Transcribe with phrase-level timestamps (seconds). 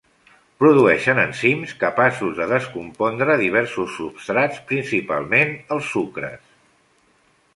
[0.61, 6.41] Produeixen enzims capaços de descompondre diversos substrats, principalment els sucres.